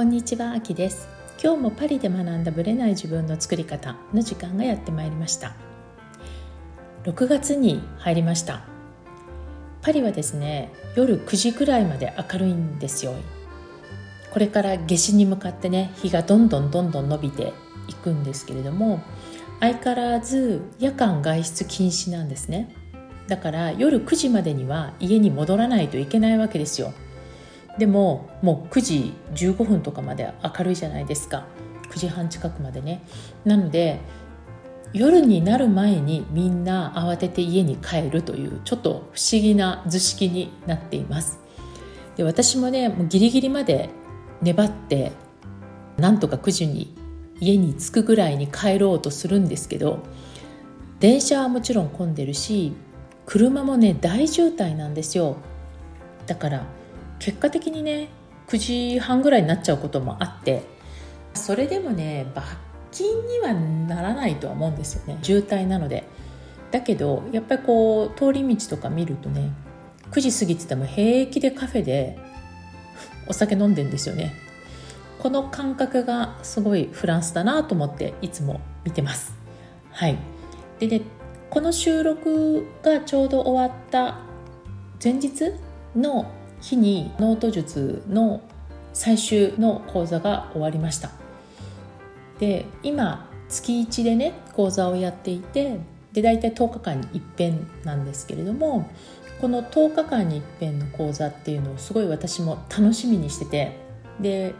[0.00, 1.06] こんにちは、あきです。
[1.44, 5.54] 今日もパリで学んだブレない自分の作り方の時間がやってまいりました。
[7.04, 8.62] 6月に入りました。
[9.82, 13.12] パリはですね夜9時ぐらいまで明るいんですよ。
[14.32, 17.52] これから夏至に向かってね日がどんどんどんどん伸びて
[17.86, 19.02] いくんですけれども
[19.60, 22.74] 相変わらず夜間外出禁止なんですね。
[23.28, 26.94] だから夜9時までには家に戻らないといけないわけですよ。
[27.78, 31.46] でももう9時15分とかまで明るいじゃないですか。
[31.90, 33.02] 9時半近くまでね。
[33.44, 34.00] なので
[34.92, 41.38] 夜になる前にみんな慌てて家に帰るというちょっと不思議な図式になっています。
[42.16, 43.90] で私もねもうギリギリまで
[44.42, 45.12] 粘って
[45.96, 46.94] なんとか9時に
[47.40, 50.00] 家に着くぐらいに帰ろうとするんですけど
[50.98, 52.72] 電車はもちろん混んでるし
[53.26, 55.36] 車もね大渋滞なんですよ。
[56.26, 56.66] だから
[57.20, 58.08] 結果的にね
[58.48, 60.64] 9時半ぐらいになっちゃうこともあって
[61.34, 62.48] それでもね罰
[62.90, 65.18] 金にはならないとは思うんですよね。
[65.22, 66.04] 渋滞なので。
[66.70, 69.52] だけどやっぱりこう通り道とか見るとね
[70.12, 72.16] 9時過ぎてても平気でカフェで
[73.26, 74.32] お酒飲んでんですよね。
[75.18, 79.34] この感覚がすごいフランスだなと思っていつも見てます。
[79.90, 80.16] はい。
[80.78, 81.02] でね
[81.50, 84.18] この収録がちょうど終わった
[85.02, 85.52] 前日
[85.96, 86.30] の
[86.60, 88.42] 日にノート術の
[88.92, 91.10] 最終の講座が終わりました。
[92.38, 95.78] で今月1でね講座をやっていて
[96.12, 98.90] で大体10日間に一遍なんですけれども
[99.40, 103.76] この10日間に一遍の講座っていうのをすごい私も楽しみにしてて
[104.20, 104.54] で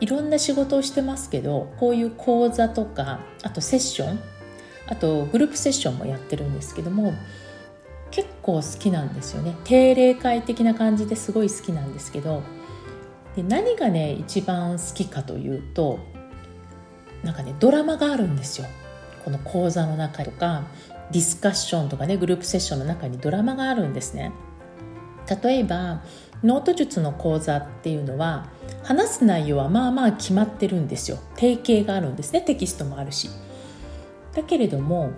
[0.00, 4.18] いろんな仕事をしてますけどこういう講座とかあとセッション
[4.88, 7.14] あとグループセッションもやってるんですけども
[8.10, 9.56] 結構好きなんですよね。
[9.64, 12.42] 定例会的な感じですごい好きなんですけど。
[13.34, 15.98] で何がね一番好きかというと
[17.22, 18.66] なんかねドラマがあるんですよ。
[19.24, 20.64] この講座の中とか
[21.10, 24.32] ディスカッションとかねグループセッションの中にドラマがあるんですね。
[25.42, 26.02] 例えば
[26.44, 28.48] ノート術の講座っていうのは
[28.84, 31.18] 話す内容はまあまあ決まってるんですよ。
[31.36, 32.40] 定型があるんですね。
[32.40, 33.28] テキストもあるし。
[34.34, 35.10] だけれども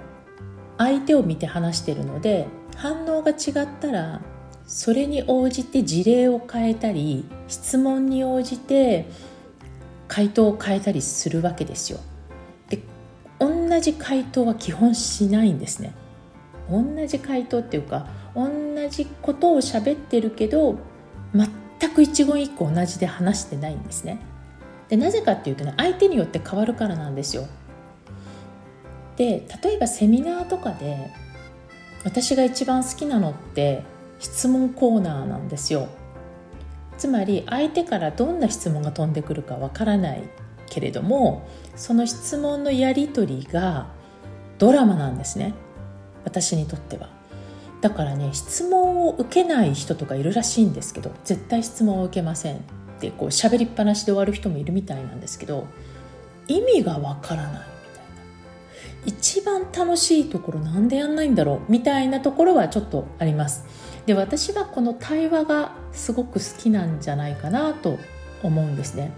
[0.78, 2.46] 相手を見て話してるので
[2.78, 4.20] 反応が違ったら
[4.64, 9.06] それに応じて事例を変えたり質問に応じて
[10.06, 11.98] 回答を変えたりするわけですよ。
[12.68, 12.78] で
[13.40, 15.92] 同じ回答は基本しないんですね。
[16.70, 18.48] 同じ回答っていうか同
[18.88, 20.78] じことを喋ってるけど
[21.34, 24.20] 全く一言一句同じで話してないんですね。
[24.88, 27.48] でなぜかっていうとね相手によって変わるからなんですよ。
[29.16, 31.10] で例えばセミナーとかで
[32.04, 33.82] 私が一番好きなのって
[34.18, 35.88] 質問コーナーなんですよ。
[36.96, 40.24] つまり相手からどんな質問が飛んでくるかわからない
[40.68, 43.86] けれどもその質問のやり取りが
[44.58, 45.54] ドラマなんですね。
[46.24, 47.08] 私にとっては。
[47.80, 52.60] だからね質問を受けない人とかいるらしいんですけど絶対質問を受けませんっ
[53.00, 55.68] てこう喋りっぱなしで終わる人もいるみたいなんですけど
[56.48, 57.77] 意味がわからない。
[59.06, 63.64] 一番楽しいところなんでやんないんだろうみたいなところはちょっとあります。
[64.06, 67.98] で私はこの対話がすごく好きなんじゃないかなと
[68.42, 69.12] 思うんですね。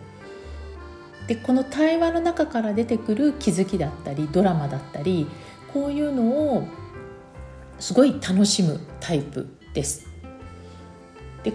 [1.27, 5.29] でこの対話の中から出てくる気づきだったりドラマだったり
[5.73, 6.67] こういうのを
[7.79, 10.07] すごい楽しむタイプです。
[11.45, 11.53] で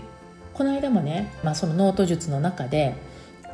[0.53, 2.95] この間もね、まあ、そのノート術の中で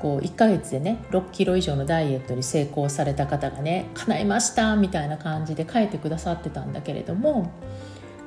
[0.02, 7.52] こう1ヶ月でね6キロ以上のダイエットに成功された方がね叶いましたみたいな感じで書いてくださってたんだけれども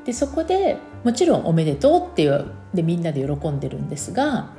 [0.05, 4.53] でそこでもちろんおめでとうっていうでみんなで喜んでるんですが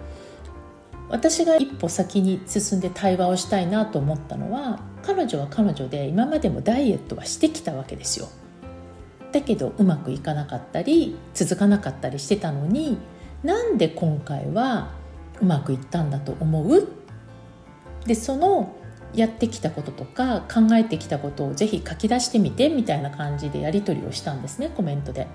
[1.08, 8.28] 私が一歩先に進んで対話をしたいなと思ったのは彼女は彼女で今までもダイエットはしてきたわけですよ。
[9.32, 12.98] だけどうまくいかなかったり続かなかったりしてたのに
[13.44, 14.92] なんで今回は
[15.42, 16.88] うまくいったんだと思う
[18.06, 18.76] でその
[19.14, 25.28] やってきたこととか考えてきたことをぜひ書き出してみてみたいな感じでやり取りをしたんですねコメントで。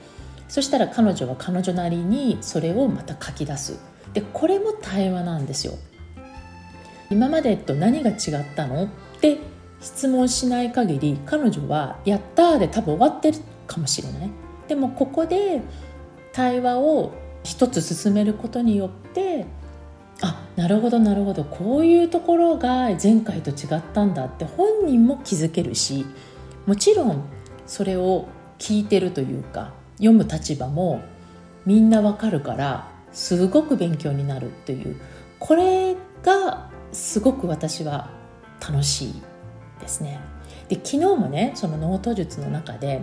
[0.49, 3.79] そしたら彼女は彼女なりにそれをまた書き出す。
[4.13, 5.75] でこれも対話なんですよ。
[7.09, 8.89] 今までと何が違ったのっ
[9.21, 9.39] て
[9.81, 14.31] 質問しない限り彼女は「やった!」で多分終わってるかもしれない。
[14.69, 15.63] でもここで
[16.33, 17.13] 対話を
[17.43, 19.47] 一つ進めることによって
[20.23, 26.05] あなるほどなるほどこういうところが前回と違ったんだって本人も気づけるし
[26.67, 27.25] もちろん
[27.67, 28.29] それを
[28.59, 31.03] 聞いてるというか読む立場も
[31.65, 35.01] みんなわかるからすごく勉強になるっていう
[35.39, 38.11] これがすごく私は
[38.61, 39.23] 楽しい
[39.81, 40.21] ですね。
[40.69, 43.03] で昨日もねそのノート術の中で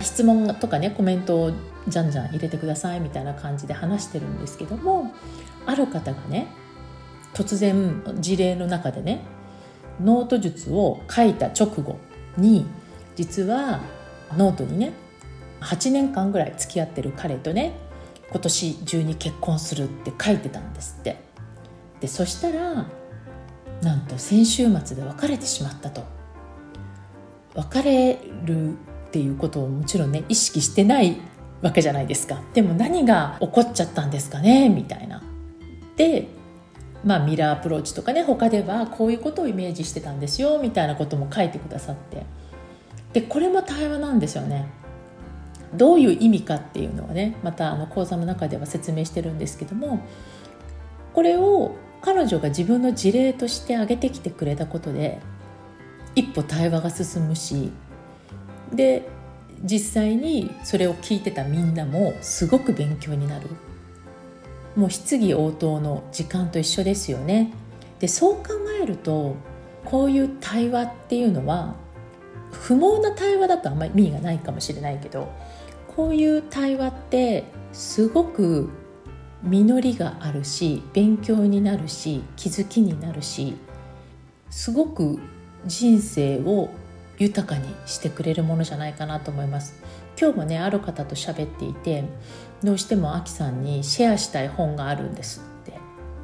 [0.00, 1.52] 質問とかねコメントを
[1.86, 5.14] じゃんじゃん入れてくださいみたいな感じで話してるんですけども
[5.66, 6.48] ある方がね
[7.34, 9.22] 突然事例の中でね
[10.00, 11.98] ノート術を書いた直後
[12.36, 12.66] に
[13.16, 13.80] 実は
[14.36, 14.92] ノートにね
[15.60, 17.74] 8年間ぐらい付き合ってる彼とね
[18.30, 21.16] 今年中に結婚するって書いてたんですって。
[22.00, 22.86] でそしたら
[23.82, 26.04] なんと先週末で別れてしまったと。
[27.54, 28.72] 別れるっ
[29.10, 31.16] ていうことをもちろんね意識してない
[31.62, 32.40] わけじゃないですか。
[32.54, 35.22] でも何が起こっちゃったんですかねみたいな。
[36.00, 36.28] で
[37.04, 42.24] まあミラーアプローチとかね他ではこういうことをイメージしてたんですよみたいなことも書いてくださって。
[43.12, 44.66] でこれも対話なんですよね。
[45.74, 50.00] どういう意味かっていうのはねまたあの講座の中では説明してるんですけども
[51.12, 55.20] これを彼女が自分の事例として挙げてきてくれたことで
[56.16, 57.70] 一歩対話が進むし
[58.72, 59.06] で
[59.62, 63.46] 実際にそれを聞いてたみんなもすごく勉強になる。
[64.76, 67.52] もう質疑応答の時間と一緒ですよね。
[67.98, 68.42] でそう考
[68.80, 69.36] えると
[69.84, 71.74] こういう対話っていうのは
[72.50, 75.30] 不毛な対話だとあんまり意味がないかもしれないけど
[75.94, 78.70] こういう対話ってすごく
[79.42, 83.56] 実りがあるし勉強になるし気づきになるし
[84.50, 85.18] すごく
[85.66, 86.70] 人生を
[87.18, 89.74] 豊かにしてくれるものじゃないかなと思います。
[90.18, 92.04] 今日もねある方と喋っていて
[92.62, 95.72] どうしてもあきさんにシェアしたい本があるんですって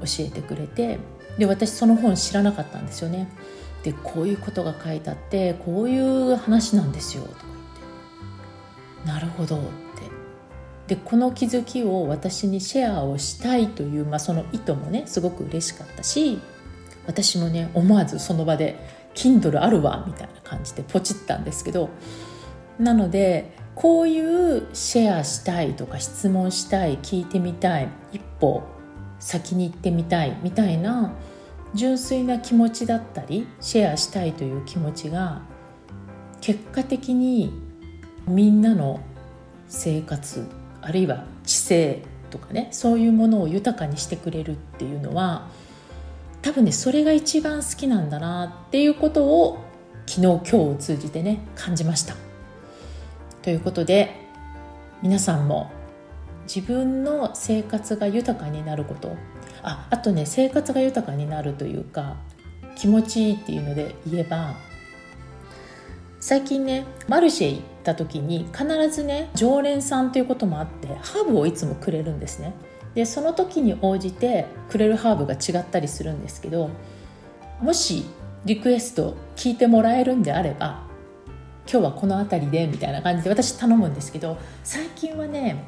[0.00, 0.98] 教えてくれて
[1.38, 3.28] で私その本知らなかったんですよね。
[3.82, 7.36] でこういうことが書いてあってこういう話なんですよとか
[9.04, 9.12] 言って。
[9.12, 9.60] なるほどっ
[10.88, 10.94] て。
[10.94, 16.40] でこの気づきを私にシェアをしたいという、まあ、その意図もねすごく嬉しかったし
[17.06, 18.76] 私もね思わずその場で
[19.14, 21.90] Kindle あるわみたいな感じでポチったんですけど
[22.78, 28.62] なのでこういうシェアしたいとか質問したい聞いてみたい一歩
[29.20, 31.14] 先に行ってみたいみたいな
[31.74, 35.42] 純粋な気持ちだったりシェアしたいという気持ちが
[36.40, 37.52] 結果的に
[38.26, 39.00] みんなの
[39.68, 40.48] 生活
[40.80, 45.48] あるいは知性とかねそういうものを豊かにしてくれるっていうのは
[46.40, 49.58] 多分ねそれが一番好きなんだなっていうことを
[50.06, 52.25] 昨日今日を通じてね感じました。
[53.46, 54.10] ということで
[55.02, 55.70] 皆さんも
[56.52, 59.16] 自分の生活が豊かになること
[59.62, 62.16] ああとね生活が豊かになるというか
[62.74, 64.56] 気持ちいいっていうので言えば
[66.18, 72.52] 最近ねマルシェ行った時に必ずね常連さんということもあってハーブをいつもくれるんですね。
[72.96, 76.68] でその時に応じてくれるハーブが違ったりするんですけど
[77.60, 78.06] もし
[78.44, 80.85] リクエスト聞いてもらえるんであれば
[81.70, 85.64] 今日はこの辺りでみたいな感じで私頼むんですけど最近はね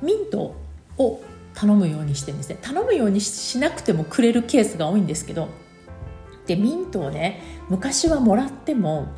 [0.00, 0.54] ミント
[0.96, 1.20] を
[1.54, 2.58] 頼むようにしてんですね。
[2.62, 5.48] 頼むようにしなくてもくれるケースが多いんですけど
[6.46, 9.08] でミントをね昔はもらっても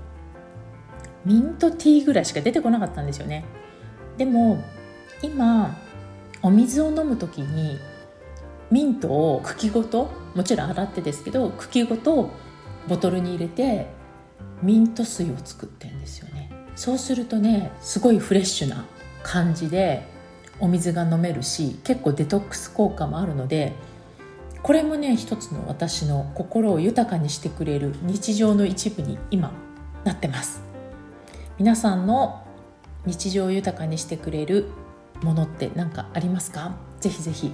[1.25, 3.45] ミントティーぐらいしか出てこなかったんですよね。
[4.17, 4.63] でも
[5.23, 5.77] 今
[6.43, 7.79] お水を飲む時に
[8.71, 12.31] ミントを茎ごともちろん洗ってですけど茎ごと
[12.89, 13.87] ボトルに入れて
[14.63, 16.51] ミント水を作ってんですよね。
[16.75, 18.85] そうするとねすごいフレッシュな
[19.23, 20.07] 感じで
[20.59, 23.73] お水が飲めるし結構デトックス効果もあるので
[24.63, 29.53] これもね一つの私の心を豊かにしてくれる日常の一部に今
[30.05, 30.63] なってます。
[31.59, 32.47] 皆さんの
[33.05, 34.67] 日常を豊かにしてくれる
[35.23, 36.77] ものって何かありますか？
[37.01, 37.53] ぜひぜひ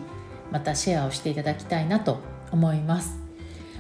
[0.53, 2.21] またシェアをしていただきたいなと
[2.53, 3.28] 思います。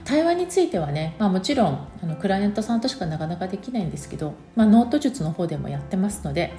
[0.08, 6.54] 対話についてはね、まあ、もちろんあのクライアントさんとしかなかなかできないんですけど、まあ、ノート術の方でもやってますので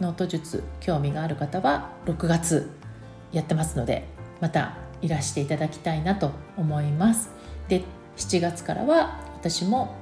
[0.00, 2.70] ノート術興味がある方は6月
[3.32, 4.06] やってますので
[4.40, 7.30] またいらしていただきたいなと思います。
[7.66, 7.82] で
[8.16, 9.96] 7月からは私も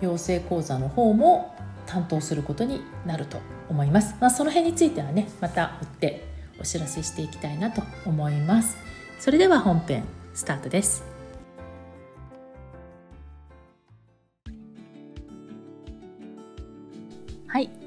[0.00, 3.38] 養成講座の方も担当することになると
[3.68, 6.28] 思います、まあ、その辺についてはねまた追って
[6.60, 8.76] お知らせしていきたいなと思います。
[9.18, 11.15] それでは本編スタートです。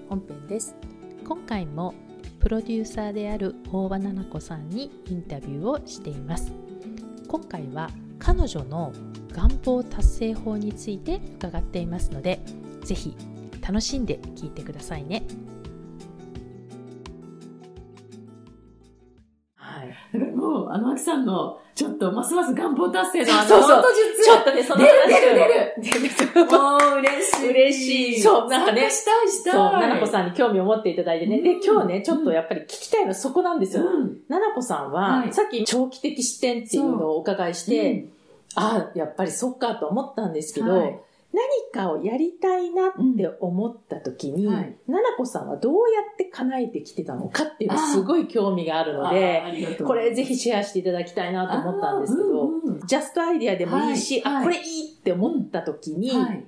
[0.10, 0.76] 本編です。
[1.24, 1.94] 今回も
[2.40, 6.52] プロデューサーである大場奈々子さんにインタビューをしています。
[7.28, 8.92] 今回は彼女の
[9.32, 12.42] 願望達成法について伺っていますので
[12.84, 13.16] ぜひ
[13.62, 15.22] 楽しんで聞いてくださいね。
[19.54, 23.60] はい、も うの、あの、秋さんの、ちょっと、ますます願望達成のあの、そ。
[23.60, 25.36] ちょっとね、その出る出る
[25.82, 27.50] 出る出るもう嬉しい。
[27.50, 29.54] 嬉しいそうなんかねしたいしたい。
[29.54, 31.42] そう、ななこさんに興味を持っていただいてね。
[31.42, 33.84] で、うん今日ね、ちょっとやっぱり聞きたいのはそこなんですよ。
[33.84, 34.18] うん。
[34.28, 38.08] ななこさんは、はいさっき長期的視点っていうのをお伺いして、
[38.56, 41.00] ああ、やっぱりそっかと思ったんですけど、はい
[41.32, 44.76] 何かをやりたいなって思った時に、はい。
[44.88, 54.44] ななこさんはどうやって叶えてきてたのかっていうのすごい興味があるのあで、これぜひシェアしていただきたいなと思ったんですけど、うんうんジャストアイディアでもいいし、はいはい。
[54.44, 56.46] あ、これいいって思った時に、はい。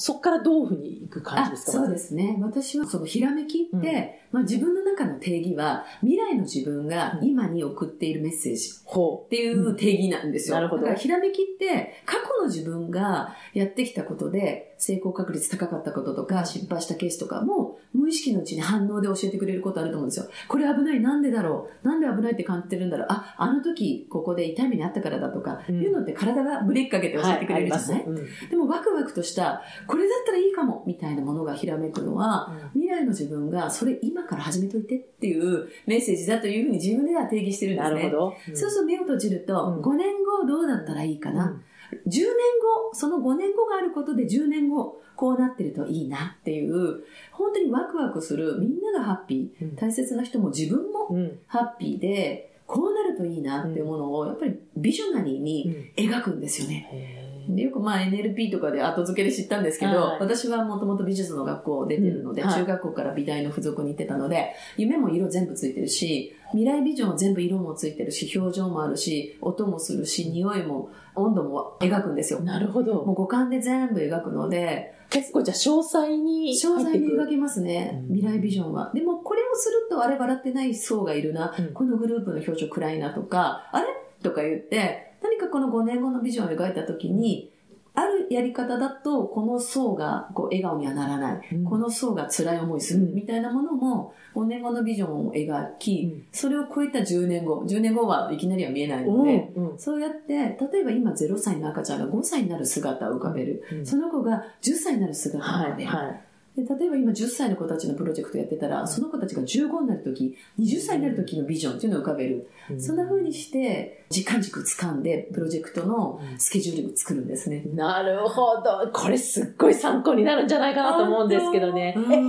[0.00, 1.72] そこからどういうふうにいく感じあですか？
[1.72, 2.38] そうですね。
[2.40, 10.56] 私はそのひらめきって、まあ自分の中の定義は、未来の自分が今に送っているメッセージほっていう定義なんですよ。
[10.56, 10.82] うんなるほど。
[10.82, 20.26] だからひらめきって、過去の自分がやってきたことで、成功確率高かったこととか、失敗したケースとかも、無意識のうちに反応で教えてくれることあると思うんですよ。
[20.48, 21.86] これ危ない、なんでだろう？
[21.86, 23.06] なんで危ないって感じてるんだろう？
[23.10, 27.22] あ、あの時、ここで痛い目にあったからだとか、うんいうのって体がブレーキかけてう。
[27.22, 37.96] 教えてくれるじゃない、はいありますでもワクワクとした、これだったらいいかも、みたいなものがひらめくのは、うん未来の自分がそれ今から始めといてっていうメッセージだというふうに自分では定義してるんですね。
[37.96, 38.34] なるほど。
[38.54, 49.76] そうすると目を閉じると、うん5年後どうだったらいいかな、うん10年後、その5年後があることで10年後、こうなってるといいなっていう、本当にワクワクする、みんながハッピー、うん。
[49.76, 51.38] 大切な人も自分もうん。
[51.46, 57.19] ハッピーで、こうなるといいなっていうものを、やっぱりビジョナリーに描くんですよね。
[57.48, 60.20] でよくまあ NLP とかで後付けで知ったんですけど、はい。
[60.20, 62.58] 私はもともと美術の学校出てるので、うんはい。
[62.60, 72.40] 中学校から美大の付属に行ってたので、夢も色全部ついてるし、未来ビジョン全部色もついてるし、表情もあるし、音もするし、匂いも温度も描くんですよ。
[72.40, 73.04] なるほど。
[73.04, 78.16] もう五感で全部描くので、結構じゃあ詳細に詳細に描けますね、うん。
[78.16, 78.92] 未来ビジョンは。
[78.94, 81.72] でもこれをすると、あれ笑ってない層がいるな、うん。
[81.72, 83.86] このグループの表情暗いなとか、あれ？
[84.22, 85.09] とか言って、何
[85.40, 87.50] かこの5年後のビジョンを描いた時に、
[87.94, 91.48] あるやり方だと、この層がこう笑顔にはならない。
[91.52, 91.64] うん。
[91.64, 93.00] この層が辛い思いする。
[93.00, 93.14] うん。
[93.14, 96.24] みたいなものも、5年後のビジョンを描き、うん。
[96.32, 99.24] それを超えた10年後、10年後はいきなりは見えないのうん。
[99.24, 99.78] で、うん。
[99.78, 103.64] そうやって、例えば今0歳の赤ちゃんが5歳になる姿を浮かべる。
[103.72, 103.86] うん。
[103.86, 105.90] その子が10歳になる姿を浮はいかべる。
[105.90, 106.20] はい。
[106.64, 112.50] で例えば今10歳の子たちのプロジェクトやってたら、その子たちが15になるとき、20歳になるときのビジョンっていうのを浮かべる。
[112.78, 117.64] そんな風にして、時間軸掴んで、プロジェクトのスケジュールを作るんですね。
[117.74, 118.90] なるほど。
[118.92, 121.94] これすっごい参考になるんじゃないかなと思うんですけどね。
[121.96, 122.22] うんえ、例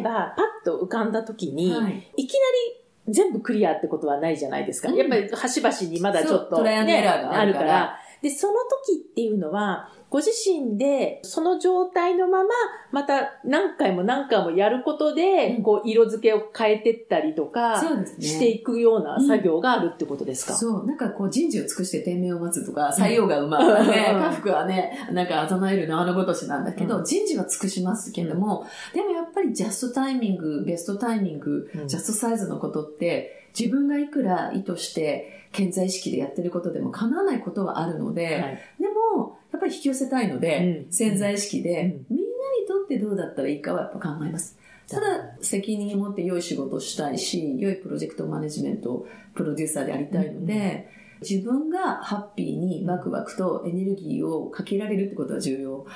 [0.00, 2.12] えば、パッと浮かんだ時に、はい。
[2.16, 2.38] いきな
[2.76, 4.88] り全部クリアってことはないじゃないですか。
[4.88, 8.54] うんやっぱり端々にまだちょっと、そうトライアンドエラーがあるからで、その
[8.86, 12.50] 時っていうのは、ご自身でその状態のまま、
[12.92, 15.62] また何回も何回もやることで、うん。
[15.62, 17.82] こう色付けを変えてったりとか。
[18.20, 24.22] していくような作業があるってことですか、そう、なんかこう人事を尽くして天命を待つとか、採用がうまくね、うん。
[24.22, 27.04] 家福はね、なんかあえる縄のごとしなんだけど、うん。
[27.04, 31.88] 人事は尽くしますけども、でもやっぱりジャストタイミング、ベストタイミング、うん。
[31.88, 38.60] ジャストサイズのことって、自分がいくら意図して、健在意識でやってることでも叶わないことはあるので、はい。
[38.78, 40.92] でも、やっぱり引き寄せたいので、うん。
[40.92, 42.16] 潜在意識で、うん。
[42.16, 42.26] みんな
[42.60, 44.58] にとってどうだったらいいかはやっぱ考えます。
[44.88, 45.06] ただ、
[45.40, 50.88] 責任を持って良い仕事をしたいし、良いプロジェクトマネジメント、プロデューサーでありたいので、
[51.22, 55.86] 自分がハッピーにワクワクとエネルギーをかけられるってことは重要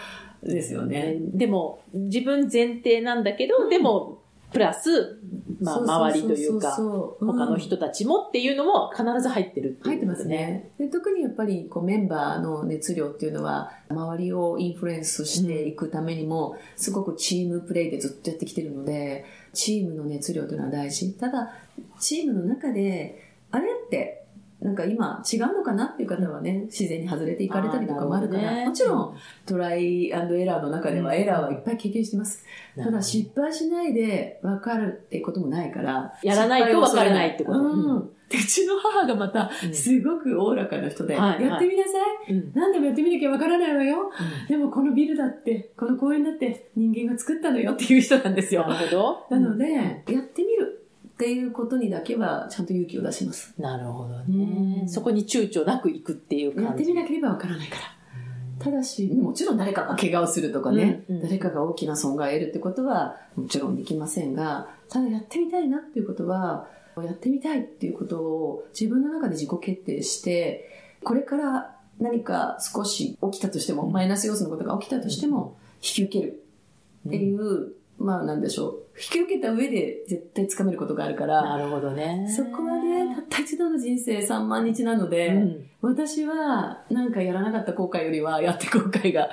[0.43, 1.17] ですよね。
[1.21, 4.20] でも、自分前提なんだけど、でも、
[4.53, 5.21] プラス、
[5.61, 5.77] まあ、
[6.09, 10.71] 周りというか、他の人たちもっていうのも必ず入ってるっていう入ってますね。
[10.79, 21.13] で特にやっぱりこうメンバーの熱量っていうのは、周りをインフルエンスしていくためにも、すごくチームプレイでずっとやってきてるので、チームの熱量というのは大事。
[21.15, 21.53] ただ、
[21.99, 24.20] チームの中で、あれって、
[24.61, 32.45] なんか今違うのかなっていう方はね、自然に外れていかれたりとかもあるから、ねもちろんトライアンドエラーの中ではエラーはいっぱい経験してます。
[32.77, 36.15] うんただ失敗しないで分かるってこともないから。
[36.23, 38.11] やらないと分からないってことうん。
[38.29, 41.91] でうちの母がまたうんすごくおおらかな人で、はいやってみなさ
[42.29, 42.33] い。
[42.33, 44.11] うん何でもやってみなきゃ分からないわよ。
[44.49, 48.67] でもこのビルだって、この公園だって人間が作ったのよっていう人なんですよ。
[48.69, 49.37] なるほど。
[49.37, 50.80] なので、やってみる
[51.21, 53.53] っていうことにだけはちゃんと勇気を出します。
[53.59, 54.85] なるほどうね。
[54.85, 56.65] んそこに躊躇なく行くっていう感じ。
[56.65, 57.83] やってみなければ分からないから。
[58.59, 70.71] ただし、もちろん誰かが怪我をするとかね、うんうん誰かが大きな損害を得るってことはもちろんできませんが、ただやってみたいなっていうことは、やってみたいっていうことを自分の中で自己決定して、
[71.05, 76.43] これから何か少し起きたとしても、マイナス要素のことが起きたとしても、引き受ける
[77.07, 78.83] っていう、まあなんでしょう。
[78.97, 82.27] 引き受けた上で絶対掴めることがあるから、なるほどね。
[82.35, 89.31] そこはね、った一度の人生3万日なので、うん私はなんかやらなかった後悔よりはやって後悔が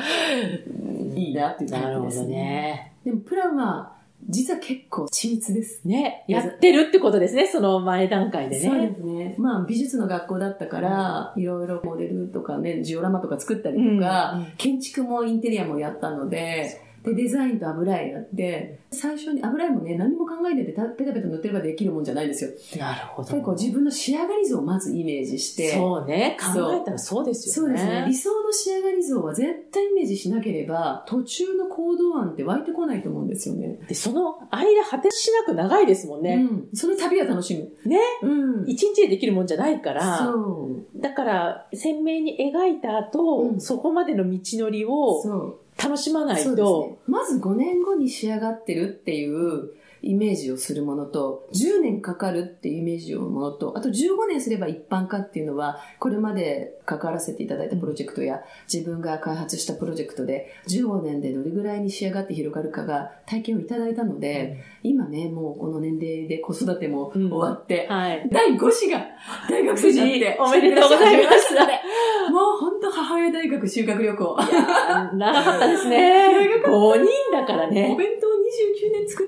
[0.66, 2.28] うんいいなっていうタイプですなるほどね。
[2.28, 2.94] ね。
[3.04, 3.98] でもプランは
[4.30, 5.88] 実は結構緻密です。
[5.88, 6.26] ね。
[6.28, 8.96] やってるってことですね、その前段階でそうでね。
[8.98, 9.36] すね。
[9.38, 22.52] まあ美術の学校だったから、いろいろモデルとかね、ジオラマとか作ったりとか、うん建築もインテリアもやったので、で、デザインと油絵やって、最初に油絵もね、何も考えないでたペタペタ塗ってればできるもんじゃないんですよ。
[22.80, 23.30] なるほど。
[23.30, 26.38] 結構自分の仕上がり像をまずイメージして、そうね。
[26.40, 27.78] 考えたらそうですよね。
[27.80, 28.06] そうですね。
[28.08, 33.80] 理想の仕上がり像は絶対イメージしなければ、途中の行動案って湧いてこないと思うんですよね。
[33.88, 36.48] で、その間果てしなく長いですもんね。
[36.50, 36.68] うん。
[36.74, 37.90] その旅は楽しむ。
[37.90, 38.00] ね。
[38.22, 38.70] うん。
[38.70, 41.02] 一日でできるもんじゃないから、そう。
[41.02, 45.60] だから鮮明に描いた後、うんそこまでの道のりをそう。
[45.78, 46.98] 楽しまないそうですと、ね。
[47.08, 68.28] まず5年後に仕上がってるっていうイメージをするものと、10年かかるっていうイメージをものと、あと15年すれば一般化っていうのは、これまで関わらせていただいたプロジェクトや、自分が開発したプロジェクトで、15年でどれぐらいに仕上がって広がるかが体験をいただいたので、今ね、もうこの年齢で子育ても終わって、はい。
[68.32, 69.06] 第5子が
[69.50, 71.54] 大学生になって、おめでとうございます
[72.32, 74.36] もう本当母親大学修学旅行。
[74.40, 76.30] あ長かったですね。
[76.66, 77.96] 5人だからおね。
[77.98, 79.27] 弁当29年作。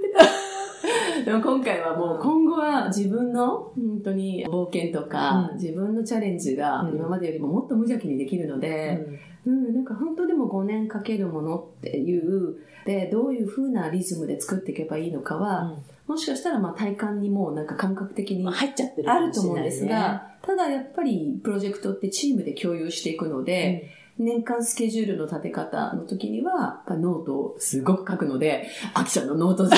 [1.25, 5.57] でも今回はもう今後は自分の本当に冒険とか、うん。
[5.57, 6.95] 自分のチャレンジがうん。
[6.95, 9.05] 今までよりももっと無邪気にできるので、
[9.45, 15.75] うん、なんか本当でも5年かけるものっていう、で、どういう風なリズムで作っていけばいいのかは、
[16.07, 29.77] もしかしたらまあ体感にもうなんか感覚的にまあ入っちゃってるあると思うんですが、ただやっぱりプロジェクトってチームで共有していくので、年間スケジュールの立て方の時には、ノートをすごく書くので、アキちゃんのノート術。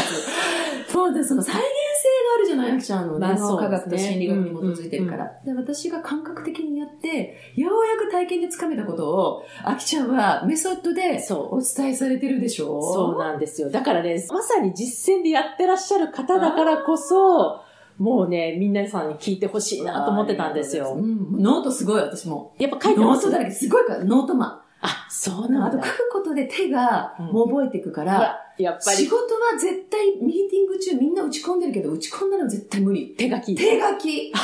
[0.92, 5.32] そうです、その再現性があるじゃない、アキちゃんのね、まあ脳科学と心理学に基づいてるから。
[5.46, 12.82] で私が感覚的にやって、ようやく体験でつかめたことを、アキちゃんはメソッドでそうお伝えされてるでしょ？
[12.82, 13.70] そうなんですよ。
[13.70, 17.62] だからね、まさに実践でやってらっしゃる方だからこそ、
[17.98, 21.02] もうね、皆さんに聞いてほしいなと思ってたんですよう。
[21.02, 22.56] ん、ノートすごい、私も。
[22.58, 24.62] やっぱ書いてますノートだらけ、すごいから、ノートマン。
[24.84, 26.46] あ、そうあなんだと書くことで。
[26.48, 33.16] 手がうんもう覚えていくから、ほらやっぱり仕事は絶対ミーティング中みんな打ち込んでるけど、打ち込んだら絶対無理。
[33.18, 33.56] 手書き。
[33.56, 34.32] 手書き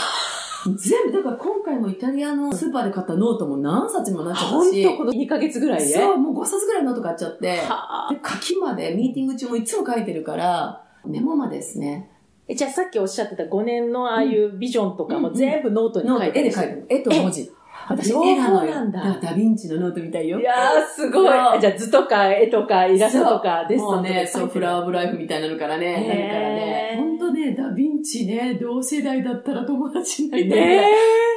[0.75, 4.83] 全部、だから今回もイタリアのスーパーで買ったノートも何冊にもなっちゃったし。
[4.85, 5.93] ほんとこの2ヶ月ぐらいで。
[5.93, 7.57] そう、もう5冊ぐらいノート買っちゃって。
[7.57, 12.11] はあで、書きまで、ミーティング中もいつも書いてるから、メモまでですね。
[12.49, 16.85] えじゃあさっきおっしゃってた5年のああいうビジョンとかも全部ノートに書いてる絵で書いてる。
[16.89, 17.51] 絵と文字。
[17.89, 18.73] 私、両絵なのよ。
[18.73, 20.39] 方なんだダヴィンチのノートみたいよ。
[20.39, 21.59] いやー、すごい。
[21.59, 26.95] じゃあ図とか絵とかイラストとかデッサンとかもうね、そう、フラワーオブライフみたいなのからね、なるからね。
[26.97, 30.59] 本当ね、ダヴィンチね、同世代だったら友達になりたい。
[30.59, 30.87] ね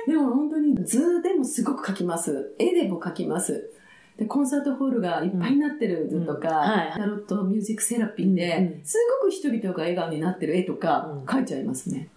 [0.07, 2.55] でも本当に図でもすごく描きます。
[2.59, 3.71] 絵でも描きます。
[4.17, 12.09] で、コンサートホールがいっぱいになってる図とか、タロットミュージックセラピーで、すごく人々が笑顔になってる絵とかうん描いちゃいますね。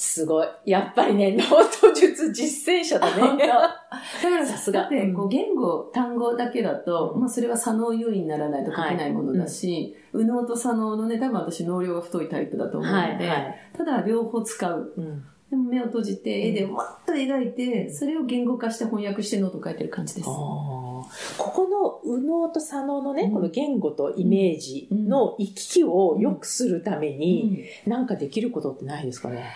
[0.00, 0.48] すごい。
[0.64, 3.36] やっぱりね、ノート術実践者だね。
[3.48, 13.56] だからさすがだって、こう言語、単語だけだと、まあそれは左脳優位にならないと書けないものだし、右脳と左脳のね、多分私脳梁が太いタイプだと思うので、はい、はい。
[13.76, 14.92] ただ両方使う。
[14.96, 20.26] うんでも目を閉じて、絵でわっと描いて、それを言語化して翻訳してノートを書いてる感じです。
[20.26, 21.06] こ
[21.38, 29.46] この右脳と左脳のね、うんこの言語とイメージの行き来を良くするために、うんなんかできることってないですかね？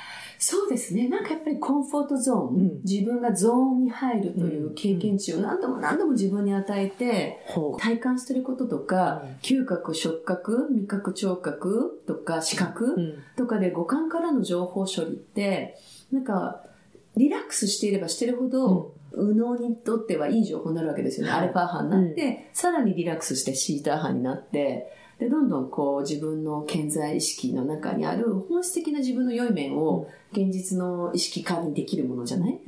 [0.44, 1.08] そうですね。
[1.08, 2.80] なんかやっぱりコンフォートゾーン、うん。
[2.82, 13.14] 自分がゾーンに入るという経験値を何度も何度も自分に与えて、ほ体感してることとか、嗅覚、触覚、味覚、聴覚とか視覚うん。
[13.36, 15.78] とかで五感からの情報処理って、
[16.10, 16.64] なんか、
[17.16, 21.32] リラックスしていればしてるほど、右脳にとってはいい情報になるわけですよね。
[21.32, 21.40] はい。
[21.42, 32.60] アルファ波になって、さらにリラックスしてシーター波になって、で、どんどんこう自分の健在意識の中にある本質的な自分の良い面を現実の意識化にできるものじゃない？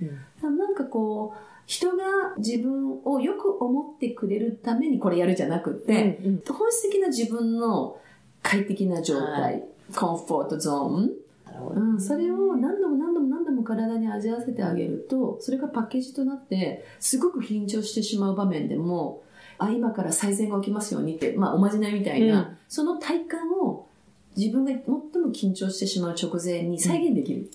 [0.43, 0.57] うん。
[0.57, 2.05] なんかこう、人が
[2.39, 7.99] 自分をよく思ってくれるためにこれやるじゃなくって、うん本質的な自分の
[8.43, 9.65] 快適な状態、はい。
[9.97, 11.11] コンフォートゾーン、
[11.75, 19.24] うん、それを何度も何度も何度も体に味わわせてあげると、それがパッケージとなって、すごく緊張してしまう場面でも、
[19.59, 23.87] あ、今から最善が起きますようにって、まあおまじないみたいな、うんその体感を
[24.37, 27.49] 自分が最も緊張してしまう直前に再現できる。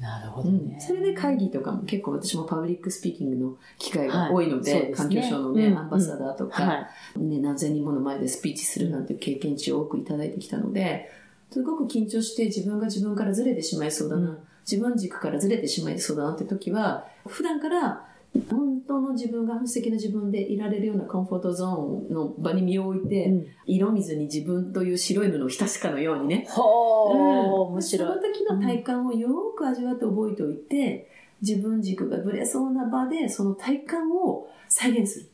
[0.00, 0.80] なるほうんどね。
[0.80, 7.20] それで会議とかも結構私もパブリックスピーキングの機会が多いので、はいですね環境省のね、うんアンバサダーとか、はい。
[7.20, 11.10] ね、何千人もの前でスピーチするなんていう経験値を多くいただいてきたので、
[11.50, 14.30] すごく緊張して自分が自分からずれてしまいそうだな。
[14.30, 18.04] うん自分軸からずれてしまいそうだなって時は、普段から
[18.50, 28.22] 本当の自分が素敵な自分でいられるようなコンフォートゾーンの場に身を置いて、うん色水に自分という白い布を浸すかのようにね、ほー、うん面白いその。
[28.22, 31.10] 時の体感をよく味わって覚えておいて、
[31.42, 35.26] 自分軸がぶれそうな場でその体感を再現する。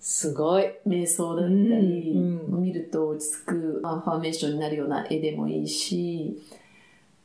[0.00, 0.64] すごい。
[0.86, 6.36] 瞑想だったり、うんうん見ると落ち着くアファーメーションになるような絵でもいいし、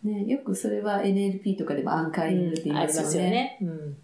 [0.04, 3.06] ね、よくそれは NLP とかでもアンカーリングって言いますよね。
[3.06, 3.58] ますよね。
[3.62, 3.98] うんで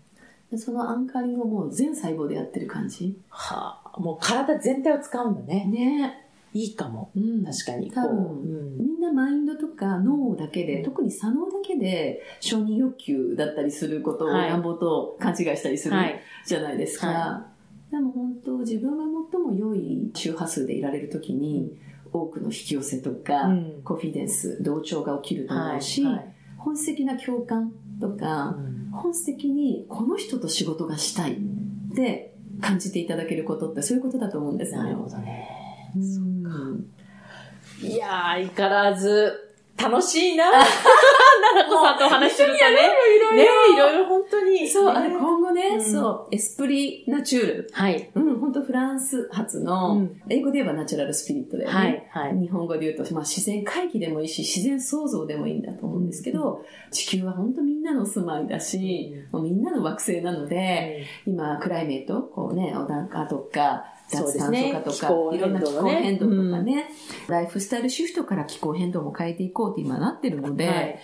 [0.55, 3.17] そのアンカーリングをもう全細胞でやってる感じ。
[3.29, 5.65] はあ、もう体全体を使うんだね。
[5.65, 6.23] ね。
[6.53, 7.11] いいかも。
[7.15, 7.91] うん確かに。
[7.91, 16.21] 多分こううんみんなマインドとか脳だけで、うん特に左脳だけで承認欲求だったりすることをはい乱暴と勘違いしたりするはい。
[16.45, 17.07] じゃないですか。
[17.07, 17.47] は
[17.91, 21.77] でも本当自分が最も良い周波数でいられるときに、
[22.11, 31.35] 多くの引き寄せとか、うんコンフィデンス、同調が起きると思うし、はいはい本質的な共感とか、うん本質的にこの人と仕事がしたいっ
[31.95, 34.91] て感じていただけることってそういうことだと思うんですよね。
[34.91, 35.47] なるほどね。
[35.95, 36.87] うん
[37.81, 39.46] いやー、相変わらず、
[39.77, 40.45] 楽しいな。
[40.51, 42.59] 奈々子さんとお話しするとね。
[42.59, 44.67] いろねいろいろ本当に。
[44.67, 47.69] そう、ねあれ今後ね、うんそう、エスプリナチュール。
[47.71, 48.09] はい。
[48.15, 51.75] うん、本当フランス発うの、ん英語で言えばナチュラルスピリットだよね。
[52.09, 52.29] はい。
[52.29, 52.39] はい。
[52.39, 65.49] 日本語で言うと、まあ、自然回帰でもいいし、自然創造でもいいんだと思うんですけど、地球は本当みんなの住まいだし、もうみんなの惑星なので、今、クライメート、こうね、温暖化とか、脱炭素化とか、そうですね。
[65.49, 66.89] いろんな気候変変動とかね、
[67.27, 70.99] ライフスタイルシフトから気候変動も変えていこうって今なってるので、はい。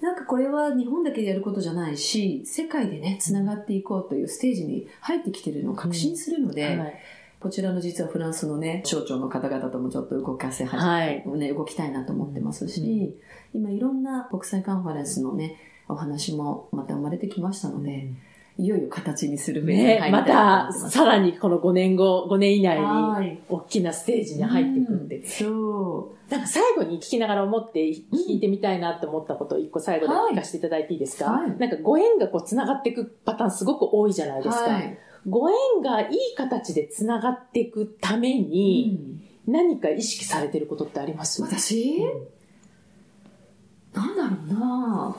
[0.00, 6.94] なんかこれは日本だけでやることじゃないし、世界でね、繋がっていこうというステージに入ってきてるのを確信するので、はい。
[7.40, 11.22] こちらの実はフランスのね、省庁の方々ともちょっと動かせ始はい。
[11.26, 13.18] ね、動きたいなと思ってますし、
[13.52, 15.56] 今いろんな国際カンファレンスのね、
[15.88, 18.08] お話もまた生まれてきましたので、
[18.56, 20.72] いよいよ形にする上にねまた。
[20.72, 23.40] さらにこの5年後、5年以内に、はい。
[23.48, 25.16] 大きなステージに入っていくって。
[25.16, 34.64] うんそなんか最後に聞きながら思って聞いてみたいなと思ったことを一個最後で聞かせていただいていいですか、はいなんかご縁がこう繋がっていくパターンすごく多いじゃないうですか。
[34.64, 34.98] はい。
[35.28, 41.42] ご縁がいい形で繋がっていくために何か意識されてることってあります？
[41.42, 42.02] 私、
[43.92, 45.16] なんだろうな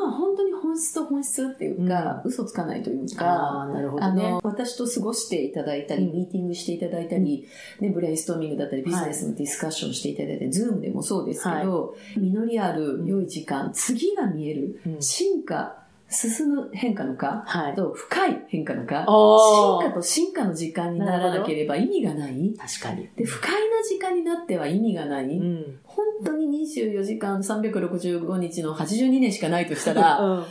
[0.00, 4.30] まあ本当に本質と本質っていうか、嘘つかないというあか、あ、なるほあどね。
[4.30, 4.40] の、。
[4.42, 7.46] 私と過ごしていただいたり、うんミーティングしていただいたり、
[7.80, 15.02] ね、ブレインストーミングだったり、ビジネスのディスカッションしていただいたり、ズームでもそうですけど、実りある良い時間、次が見える、うん。
[15.02, 15.79] 進化、
[16.10, 17.74] 進む変化の化、はい。
[17.74, 22.54] と深い変化の化、あ進化と深化の時間にならなければ意味がない。
[22.58, 23.08] 確かに。
[23.16, 25.24] で、不快な時間になっては意味がない。
[25.26, 25.78] うん。
[25.84, 30.44] 本当に24時間365日の82年しかないとしたら、 うん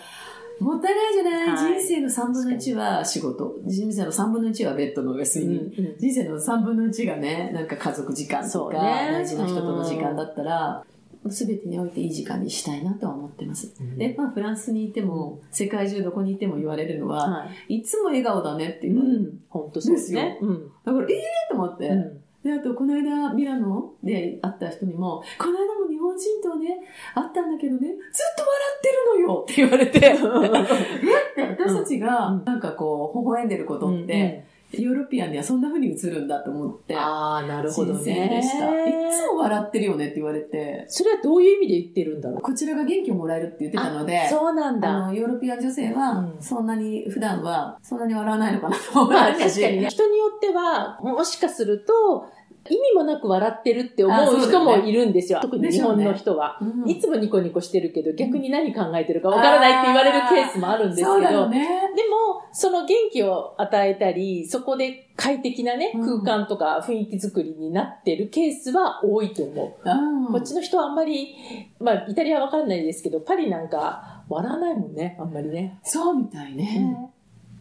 [0.59, 3.55] もったいないじゃない、はい人生の3分の1は仕事。
[3.65, 5.59] 人生の3分の1はベッドの上睡眠。
[5.77, 8.79] うん人生の3分の1がね、なんか家族時間とか、そうね
[9.13, 10.98] 大事な人との時間だったら、す
[11.47, 13.73] べてにおいていい時間にしたいなとは思ってます。
[13.97, 17.77] で、まあフランスにいても、世界中どこにいても言われるのは、はい。
[17.77, 19.21] いつも笑顔だねってう言われる。
[19.21, 19.39] ん。
[19.49, 20.39] 本当そうですね。
[20.41, 20.71] うん。
[20.85, 21.87] だから、ええー、と思って。
[21.87, 26.69] うんで、あと、この間、ミラノで会った人にも、この間も日本人とね、
[27.13, 27.97] 会ったんだけどね、ずっ
[28.37, 29.99] と笑ってるのよって言われて、
[31.35, 38.67] えって私たちがうん、なんかこう、微笑んでることって、ヨーロピアンにはそんな風に映るんだと思って、ああ、なるほど新鮮でした。
[38.69, 39.09] いね。
[39.11, 42.41] つも笑ってるよねって言われて、それはどういう意味で言ってるんだろう？
[42.41, 44.99] こちらが元気をもらえるって言ってたので、そうなんあだ。
[45.07, 52.25] の、ヨーロピアン女性はう、んそんなに、普段は、そんなに笑わないのかなと思いまあましたし確かにね、人によっては、もしかすると、
[52.73, 55.39] 意味もなく笑ってるって思う人もいるんですよ。
[55.41, 56.57] 特に日本の人は。
[56.61, 61.59] うんいつもニコニコしてるけど、逆に何考えてるかわからないって言われるケースもあるんですけど、ね。
[61.95, 69.89] でも、その元気を与えたり、そこで快適なね、うん空間とか雰囲気作りになってるケースは多いと思う。
[69.89, 71.35] うんこっちの人はあんまり、
[71.79, 75.79] まあ、イタリアはわかんないですけど、パリなんか笑わないもんね、あんまりね。
[75.83, 77.11] そうみたいね。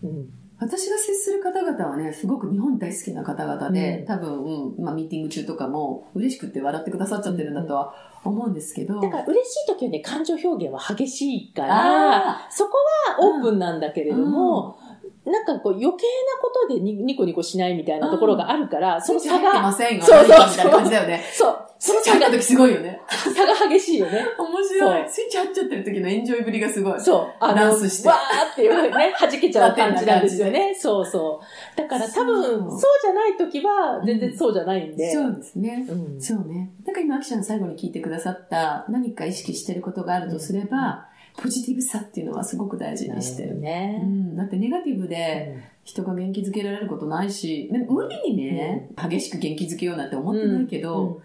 [0.02, 0.30] うん。
[0.60, 7.94] 私が接する方々はね、すごく日本大好きな方々で、うん多分、うんまあ、ミーティング中とかも嬉しくて笑ってくださっちゃってるんだとは
[8.24, 9.00] 思うんですけど。
[9.00, 12.72] だから嬉しい時はね、感情表現は激しいから、あそこ
[13.16, 14.78] はオープンなんだけれども、
[15.24, 15.96] なんかこう余計な
[16.40, 20.04] ことでニニコニコしないみたいなところがあるから、ー、その差入ってまが、せんよ。
[20.04, 21.22] そうそうそうみたいな感じだよね。
[21.32, 22.74] そう、スイッチ入った時すごい。
[22.74, 23.00] よね。
[23.08, 23.98] 差が激しい。
[23.98, 24.24] よね。
[24.38, 25.08] 面白い。
[25.08, 27.00] スイッチ入っちゃってる時のエンジョイぶりがすごい。
[27.00, 27.34] そう。
[27.40, 28.68] あの、ダンスしてわーってい。
[28.68, 30.74] うね、弾けちゃう感じなんですよね。
[30.78, 31.40] そうそ
[31.74, 31.78] う。
[31.78, 33.36] だから多分、そうじゃない。
[33.36, 34.88] 時は、全然そうじゃない。
[34.88, 35.12] んで。
[35.12, 35.86] そうですね。
[36.18, 36.70] そうね。
[36.84, 37.88] だから今、アキちゃん最後に聞い。
[37.92, 42.24] てくださった何か意識してることがあるとすれば、ポジティブさってい。
[42.24, 43.60] うのはすごく大事にしてる。
[43.60, 44.06] ねう。
[44.06, 47.30] ん、だってネガティブで人が元気づけられることない。
[47.30, 50.66] し、無理にね、激しく元気づけようなんて思ってない。
[50.66, 51.20] けど、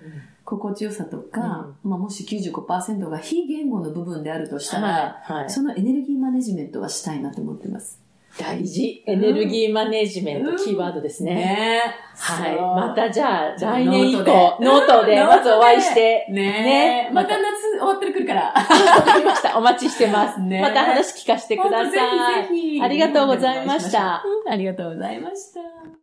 [0.46, 5.50] 心地よさとか、まあ、もし95%が非言語の部分であるとしたら、はい、はい。
[5.50, 8.04] そのエネルギーマネジメントはしたいなと思ってます。
[8.38, 9.04] 大事。
[9.06, 11.36] エネルギーマネジメント、うんキーワードですね。
[11.36, 11.82] ね
[12.16, 12.56] はい。
[12.56, 14.24] またじゃあ、来年以降、
[14.60, 18.54] ノートでまずお会いして、ねねまた夏終わってくるから。
[18.54, 19.58] わかりました。
[19.58, 20.42] お待ちしてます。
[20.42, 21.86] ねまた話聞かせてください。
[21.86, 24.24] 本当ぜひぜひありがとうございました。
[24.26, 26.03] うんありがとうございました。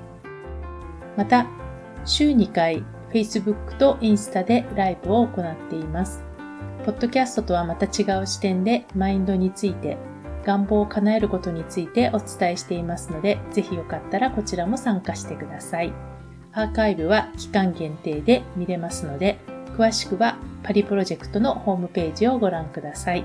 [1.17, 1.47] また、
[2.05, 6.23] 週2回 Facebook とインスタでライブを行っています。
[6.85, 9.97] ポッドキャストとはまた違う視点でマインドについて、
[10.45, 15.93] 願望を叶えることについてお伝えしていますので、ぜひよかったらこちらも参加してください。
[16.53, 19.37] アーカイブは期間限定で見れますので、
[19.77, 23.23] 詳しくはパリプロジェクトのホームページをご覧ください。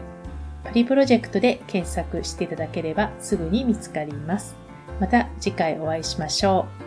[0.65, 4.57] パリプロジェクトで検索していただければすぐに見つかります。
[5.01, 6.86] また次回お会いしましょう。